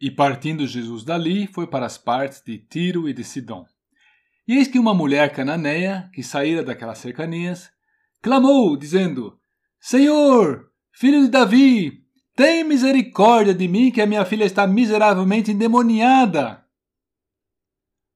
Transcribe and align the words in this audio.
E 0.00 0.10
partindo 0.10 0.66
Jesus 0.66 1.04
dali, 1.04 1.46
foi 1.46 1.66
para 1.66 1.86
as 1.86 1.96
partes 1.96 2.42
de 2.44 2.58
Tiro 2.58 3.08
e 3.08 3.14
de 3.14 3.24
Sidom. 3.24 3.64
E 4.46 4.54
eis 4.54 4.68
que 4.68 4.78
uma 4.78 4.94
mulher 4.94 5.32
cananeia, 5.32 6.10
que 6.12 6.22
saíra 6.22 6.62
daquelas 6.62 6.98
cercanias, 6.98 7.70
clamou, 8.22 8.76
dizendo: 8.76 9.38
Senhor, 9.80 10.70
filho 10.92 11.22
de 11.22 11.28
Davi, 11.28 12.04
tem 12.36 12.62
misericórdia 12.62 13.54
de 13.54 13.66
mim, 13.66 13.90
que 13.90 14.00
a 14.00 14.06
minha 14.06 14.24
filha 14.24 14.44
está 14.44 14.66
miseravelmente 14.66 15.50
endemoniada. 15.50 16.62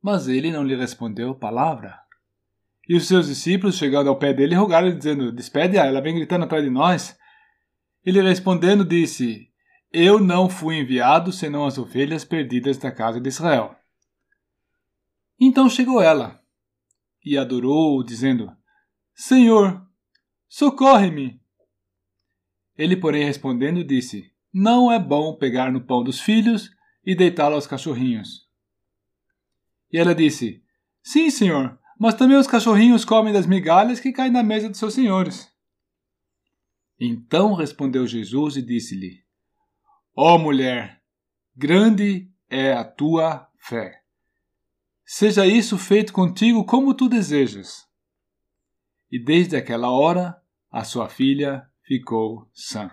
Mas 0.00 0.28
ele 0.28 0.52
não 0.52 0.62
lhe 0.62 0.76
respondeu 0.76 1.34
palavra. 1.34 1.98
E 2.88 2.96
os 2.96 3.08
seus 3.08 3.26
discípulos, 3.26 3.76
chegando 3.76 4.08
ao 4.08 4.18
pé 4.18 4.32
dele, 4.32 4.54
rogaram, 4.54 4.96
dizendo: 4.96 5.32
Despede-a, 5.32 5.86
ela 5.86 6.00
vem 6.00 6.14
gritando 6.14 6.44
atrás 6.44 6.62
de 6.62 6.70
nós. 6.70 7.16
Ele 8.04 8.22
respondendo, 8.22 8.84
disse: 8.84 9.48
Eu 9.96 10.18
não 10.18 10.50
fui 10.50 10.80
enviado 10.80 11.30
senão 11.30 11.64
as 11.64 11.78
ovelhas 11.78 12.24
perdidas 12.24 12.76
da 12.76 12.90
casa 12.90 13.20
de 13.20 13.28
Israel. 13.28 13.76
Então 15.40 15.70
chegou 15.70 16.02
ela 16.02 16.42
e 17.24 17.38
adorou, 17.38 18.02
dizendo: 18.02 18.50
Senhor, 19.14 19.86
socorre-me. 20.48 21.40
Ele, 22.76 22.96
porém, 22.96 23.24
respondendo, 23.24 23.84
disse: 23.84 24.32
Não 24.52 24.90
é 24.90 24.98
bom 24.98 25.36
pegar 25.36 25.70
no 25.70 25.80
pão 25.80 26.02
dos 26.02 26.18
filhos 26.18 26.72
e 27.06 27.14
deitá-lo 27.14 27.54
aos 27.54 27.68
cachorrinhos. 27.68 28.48
E 29.92 29.96
ela 29.96 30.12
disse: 30.12 30.60
Sim, 31.04 31.30
senhor, 31.30 31.78
mas 31.96 32.14
também 32.14 32.36
os 32.36 32.48
cachorrinhos 32.48 33.04
comem 33.04 33.32
das 33.32 33.46
migalhas 33.46 34.00
que 34.00 34.10
caem 34.10 34.32
na 34.32 34.42
mesa 34.42 34.68
dos 34.68 34.78
seus 34.80 34.92
senhores. 34.92 35.54
Então 36.98 37.54
respondeu 37.54 38.08
Jesus 38.08 38.56
e 38.56 38.62
disse-lhe: 38.62 39.23
Ó 40.16 40.36
oh, 40.36 40.38
mulher, 40.38 41.02
grande 41.56 42.30
é 42.48 42.72
a 42.72 42.84
tua 42.84 43.50
fé. 43.58 44.00
Seja 45.04 45.44
isso 45.44 45.76
feito 45.76 46.12
contigo 46.12 46.64
como 46.64 46.94
tu 46.94 47.08
desejas. 47.08 47.84
E 49.10 49.18
desde 49.18 49.56
aquela 49.56 49.90
hora 49.90 50.40
a 50.70 50.84
sua 50.84 51.08
filha 51.08 51.68
ficou 51.82 52.48
sã. 52.52 52.90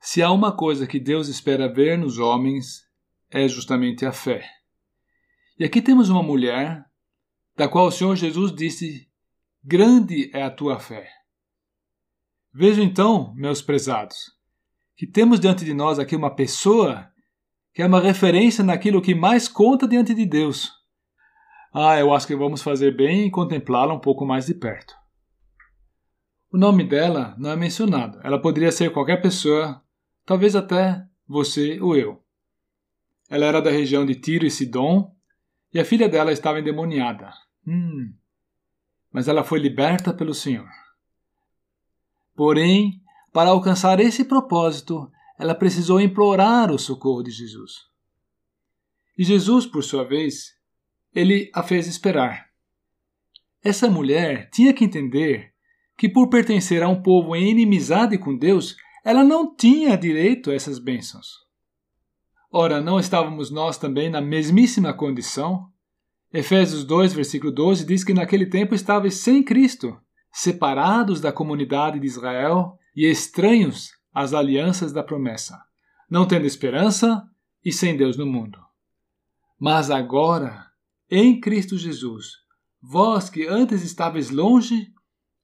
Se 0.00 0.20
há 0.20 0.32
uma 0.32 0.56
coisa 0.56 0.84
que 0.84 0.98
Deus 0.98 1.28
espera 1.28 1.72
ver 1.72 1.96
nos 1.96 2.18
homens, 2.18 2.84
é 3.30 3.46
justamente 3.46 4.04
a 4.04 4.10
fé. 4.10 4.50
E 5.56 5.64
aqui 5.64 5.80
temos 5.80 6.08
uma 6.08 6.24
mulher 6.24 6.84
da 7.54 7.68
qual 7.68 7.86
o 7.86 7.92
Senhor 7.92 8.16
Jesus 8.16 8.52
disse: 8.52 9.08
Grande 9.62 10.28
é 10.34 10.42
a 10.42 10.50
tua 10.50 10.80
fé. 10.80 11.08
Veja 12.52 12.82
então, 12.82 13.32
meus 13.34 13.62
prezados, 13.62 14.39
que 15.00 15.06
temos 15.06 15.40
diante 15.40 15.64
de 15.64 15.72
nós 15.72 15.98
aqui 15.98 16.14
uma 16.14 16.28
pessoa 16.28 17.10
que 17.72 17.80
é 17.80 17.86
uma 17.86 18.02
referência 18.02 18.62
naquilo 18.62 19.00
que 19.00 19.14
mais 19.14 19.48
conta 19.48 19.88
diante 19.88 20.12
de 20.12 20.26
Deus. 20.26 20.70
Ah, 21.72 21.98
eu 21.98 22.12
acho 22.12 22.26
que 22.26 22.36
vamos 22.36 22.60
fazer 22.60 22.94
bem 22.94 23.24
em 23.24 23.30
contemplá-la 23.30 23.94
um 23.94 23.98
pouco 23.98 24.26
mais 24.26 24.44
de 24.44 24.52
perto. 24.52 24.94
O 26.52 26.58
nome 26.58 26.84
dela 26.84 27.34
não 27.38 27.48
é 27.50 27.56
mencionado. 27.56 28.20
Ela 28.22 28.42
poderia 28.42 28.70
ser 28.70 28.92
qualquer 28.92 29.22
pessoa, 29.22 29.82
talvez 30.26 30.54
até 30.54 31.02
você 31.26 31.80
ou 31.80 31.96
eu. 31.96 32.22
Ela 33.30 33.46
era 33.46 33.62
da 33.62 33.70
região 33.70 34.04
de 34.04 34.16
Tiro 34.16 34.44
e 34.44 34.50
Sidom, 34.50 35.16
e 35.72 35.80
a 35.80 35.84
filha 35.86 36.10
dela 36.10 36.30
estava 36.30 36.60
endemoniada. 36.60 37.32
Hum. 37.66 38.12
Mas 39.10 39.28
ela 39.28 39.44
foi 39.44 39.60
liberta 39.60 40.12
pelo 40.12 40.34
Senhor. 40.34 40.68
Porém, 42.36 42.99
para 43.32 43.50
alcançar 43.50 44.00
esse 44.00 44.24
propósito, 44.24 45.10
ela 45.38 45.54
precisou 45.54 46.00
implorar 46.00 46.70
o 46.70 46.78
socorro 46.78 47.22
de 47.22 47.30
Jesus. 47.30 47.88
E 49.16 49.24
Jesus, 49.24 49.66
por 49.66 49.82
sua 49.82 50.04
vez, 50.04 50.54
ele 51.14 51.50
a 51.54 51.62
fez 51.62 51.86
esperar. 51.86 52.50
Essa 53.62 53.90
mulher 53.90 54.48
tinha 54.50 54.72
que 54.72 54.84
entender 54.84 55.52
que, 55.96 56.08
por 56.08 56.28
pertencer 56.28 56.82
a 56.82 56.88
um 56.88 57.02
povo 57.02 57.36
em 57.36 57.50
inimizade 57.50 58.16
com 58.16 58.36
Deus, 58.36 58.76
ela 59.04 59.22
não 59.22 59.54
tinha 59.54 59.96
direito 59.96 60.50
a 60.50 60.54
essas 60.54 60.78
bênçãos. 60.78 61.26
Ora, 62.50 62.80
não 62.80 62.98
estávamos 62.98 63.50
nós 63.50 63.78
também 63.78 64.10
na 64.10 64.20
mesmíssima 64.20 64.92
condição? 64.92 65.68
Efésios 66.32 66.84
2, 66.84 67.12
versículo 67.12 67.52
12 67.52 67.84
diz 67.84 68.02
que 68.02 68.14
naquele 68.14 68.46
tempo 68.46 68.74
estavais 68.74 69.14
sem 69.14 69.42
Cristo, 69.42 69.96
separados 70.32 71.20
da 71.20 71.32
comunidade 71.32 72.00
de 72.00 72.06
Israel 72.06 72.78
e 73.00 73.10
estranhos 73.10 73.92
as 74.12 74.34
alianças 74.34 74.92
da 74.92 75.02
promessa, 75.02 75.58
não 76.10 76.28
tendo 76.28 76.44
esperança 76.44 77.26
e 77.64 77.72
sem 77.72 77.96
Deus 77.96 78.18
no 78.18 78.26
mundo. 78.26 78.62
Mas 79.58 79.90
agora, 79.90 80.66
em 81.10 81.40
Cristo 81.40 81.78
Jesus, 81.78 82.32
vós 82.78 83.30
que 83.30 83.46
antes 83.46 83.82
estáveis 83.82 84.28
longe, 84.28 84.92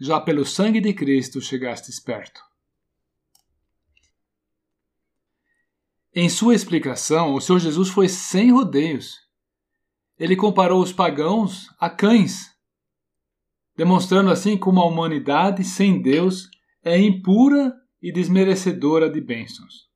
já 0.00 0.18
pelo 0.18 0.46
sangue 0.46 0.80
de 0.80 0.94
Cristo 0.94 1.42
chegastes 1.42 2.00
perto. 2.00 2.40
Em 6.14 6.30
sua 6.30 6.54
explicação, 6.54 7.34
o 7.34 7.40
Senhor 7.40 7.58
Jesus 7.58 7.90
foi 7.90 8.08
sem 8.08 8.50
rodeios. 8.50 9.18
Ele 10.18 10.36
comparou 10.36 10.82
os 10.82 10.90
pagãos 10.90 11.68
a 11.78 11.90
cães, 11.90 12.50
demonstrando 13.76 14.30
assim 14.30 14.56
como 14.56 14.80
a 14.80 14.86
humanidade 14.86 15.62
sem 15.64 16.00
Deus 16.00 16.48
é 16.82 16.98
impura 16.98 17.74
e 18.00 18.12
desmerecedora 18.12 19.08
de 19.08 19.20
bênçãos. 19.20 19.88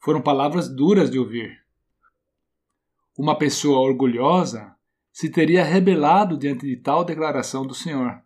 Foram 0.00 0.22
palavras 0.22 0.68
duras 0.68 1.10
de 1.10 1.18
ouvir. 1.18 1.62
Uma 3.16 3.36
pessoa 3.36 3.80
orgulhosa 3.80 4.74
se 5.12 5.28
teria 5.28 5.62
rebelado 5.62 6.38
diante 6.38 6.66
de 6.66 6.76
tal 6.76 7.04
declaração 7.04 7.66
do 7.66 7.74
Senhor. 7.74 8.22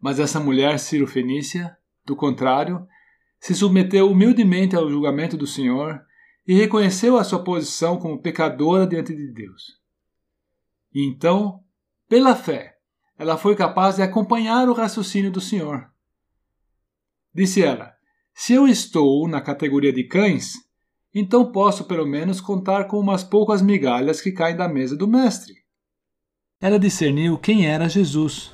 Mas 0.00 0.18
essa 0.18 0.40
mulher 0.40 0.78
Ciro-Fenícia, 0.78 1.76
do 2.06 2.16
contrário, 2.16 2.88
se 3.38 3.54
submeteu 3.54 4.10
humildemente 4.10 4.74
ao 4.74 4.88
julgamento 4.88 5.36
do 5.36 5.46
Senhor 5.46 6.00
e 6.46 6.54
reconheceu 6.54 7.18
a 7.18 7.24
sua 7.24 7.44
posição 7.44 7.98
como 7.98 8.20
pecadora 8.20 8.86
diante 8.86 9.14
de 9.14 9.30
Deus. 9.30 9.78
E 10.92 11.06
então, 11.06 11.62
pela 12.08 12.34
fé, 12.34 12.78
ela 13.18 13.36
foi 13.36 13.54
capaz 13.54 13.96
de 13.96 14.02
acompanhar 14.02 14.68
o 14.68 14.72
raciocínio 14.72 15.30
do 15.30 15.40
Senhor. 15.40 15.90
Disse 17.34 17.62
ela: 17.62 17.92
Se 18.34 18.52
eu 18.52 18.66
estou 18.66 19.28
na 19.28 19.40
categoria 19.40 19.92
de 19.92 20.04
cães, 20.04 20.54
então 21.14 21.50
posso 21.50 21.84
pelo 21.84 22.06
menos 22.06 22.40
contar 22.40 22.84
com 22.84 22.98
umas 22.98 23.24
poucas 23.24 23.60
migalhas 23.62 24.20
que 24.20 24.32
caem 24.32 24.56
da 24.56 24.68
mesa 24.68 24.96
do 24.96 25.08
Mestre. 25.08 25.54
Ela 26.60 26.78
discerniu 26.78 27.38
quem 27.38 27.66
era 27.66 27.88
Jesus. 27.88 28.52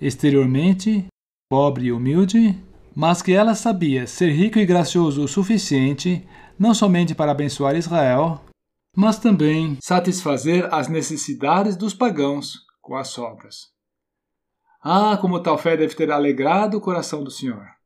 Exteriormente, 0.00 1.06
pobre 1.50 1.86
e 1.86 1.92
humilde, 1.92 2.56
mas 2.94 3.20
que 3.20 3.32
ela 3.32 3.54
sabia 3.54 4.06
ser 4.06 4.30
rico 4.30 4.58
e 4.58 4.64
gracioso 4.64 5.22
o 5.22 5.28
suficiente 5.28 6.26
não 6.58 6.74
somente 6.74 7.14
para 7.14 7.32
abençoar 7.32 7.74
Israel, 7.74 8.44
mas 8.96 9.18
também 9.18 9.78
satisfazer 9.82 10.72
as 10.72 10.88
necessidades 10.88 11.76
dos 11.76 11.94
pagãos 11.94 12.66
com 12.80 12.96
as 12.96 13.08
sobras. 13.08 13.70
Ah, 14.82 15.16
como 15.20 15.42
tal 15.42 15.58
fé 15.58 15.76
deve 15.76 15.94
ter 15.94 16.10
alegrado 16.10 16.76
o 16.76 16.80
coração 16.80 17.22
do 17.22 17.30
Senhor! 17.30 17.79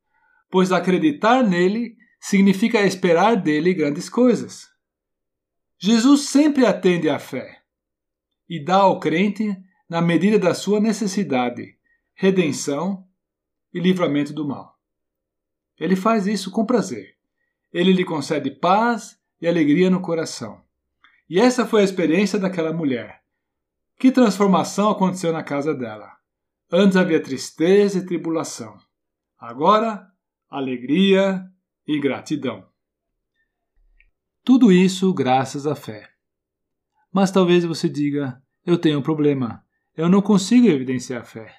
Pois 0.54 0.70
acreditar 0.70 1.42
nele 1.42 1.97
significa 2.20 2.81
esperar 2.87 3.34
dele 3.34 3.75
grandes 3.75 4.09
coisas. 4.09 4.70
Jesus 5.76 6.28
sempre 6.28 6.65
atende 6.65 7.09
à 7.09 7.19
fé 7.19 7.60
e 8.48 8.65
dá 8.65 8.76
ao 8.76 9.00
crente, 9.00 9.60
na 9.88 10.00
medida 10.00 10.38
da 10.38 10.54
sua 10.54 10.78
necessidade, 10.78 11.76
redenção 12.15 13.04
e 13.72 13.81
livramento 13.81 14.32
do 14.32 14.47
mal. 14.47 14.78
Ele 15.76 15.97
faz 15.97 16.28
isso 16.28 16.53
com 16.53 16.65
prazer. 16.65 17.16
Ele 17.72 17.92
lhe 17.92 18.04
concede 18.04 18.48
paz 18.48 19.18
e 19.41 19.48
alegria 19.48 19.91
no 19.91 20.01
coração. 20.01 20.62
E 21.28 21.41
essa 21.41 21.66
foi 21.66 21.80
a 21.80 21.84
experiência 21.84 22.39
daquela 22.39 22.72
mulher. 22.72 23.24
Que 23.98 24.12
transformação 24.12 24.89
aconteceu 24.89 25.33
na 25.33 25.42
casa 25.42 25.74
dela? 25.74 26.12
Antes 26.71 26.97
havia 26.97 27.21
tristeza 27.21 27.98
e 27.98 28.06
tribulação. 28.06 28.78
Agora 29.36 30.14
alegria 30.54 31.45
e 31.84 31.98
gratidão. 31.98 32.65
Tudo 34.45 34.71
isso 34.71 35.12
graças 35.12 35.66
à 35.66 35.74
fé. 35.74 36.09
Mas 37.12 37.33
talvez 37.33 37.65
você 37.65 37.89
diga: 37.89 38.41
eu 38.65 38.78
tenho 38.78 39.01
um 39.01 39.03
problema, 39.03 39.65
eu 39.97 40.09
não 40.09 40.22
consigo 40.22 40.68
evidenciar 40.68 41.22
a 41.22 41.24
fé. 41.24 41.53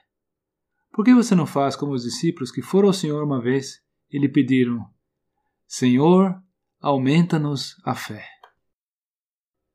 Por 0.93 1.03
que 1.03 1.13
você 1.13 1.35
não 1.35 1.45
faz 1.45 1.75
como 1.75 1.91
os 1.91 2.03
discípulos 2.03 2.51
que 2.51 2.61
foram 2.61 2.87
ao 2.87 2.93
Senhor 2.93 3.21
uma 3.21 3.41
vez 3.41 3.81
e 4.09 4.17
lhe 4.17 4.29
pediram: 4.29 4.85
Senhor, 5.67 6.41
aumenta-nos 6.79 7.75
a 7.83 7.95
fé? 7.95 8.34